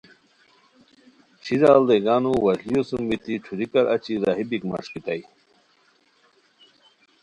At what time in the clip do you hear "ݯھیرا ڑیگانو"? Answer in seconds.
1.43-2.31